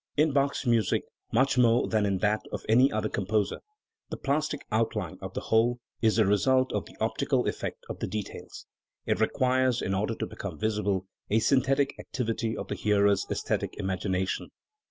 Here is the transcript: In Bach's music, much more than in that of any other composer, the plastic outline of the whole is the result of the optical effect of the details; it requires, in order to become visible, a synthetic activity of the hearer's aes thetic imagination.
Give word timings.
In 0.17 0.33
Bach's 0.33 0.65
music, 0.65 1.03
much 1.31 1.59
more 1.59 1.87
than 1.87 2.07
in 2.07 2.17
that 2.21 2.41
of 2.51 2.65
any 2.67 2.91
other 2.91 3.07
composer, 3.07 3.59
the 4.09 4.17
plastic 4.17 4.61
outline 4.71 5.19
of 5.21 5.35
the 5.35 5.41
whole 5.41 5.79
is 6.01 6.15
the 6.15 6.25
result 6.25 6.73
of 6.73 6.85
the 6.87 6.97
optical 6.99 7.45
effect 7.47 7.85
of 7.87 7.99
the 7.99 8.07
details; 8.07 8.65
it 9.05 9.19
requires, 9.21 9.79
in 9.79 9.93
order 9.93 10.15
to 10.15 10.25
become 10.25 10.57
visible, 10.57 11.05
a 11.29 11.37
synthetic 11.37 11.93
activity 11.99 12.57
of 12.57 12.67
the 12.67 12.73
hearer's 12.75 13.27
aes 13.29 13.43
thetic 13.43 13.75
imagination. 13.75 14.49